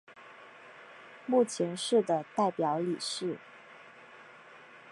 [1.27, 3.37] 目前是的代表理事。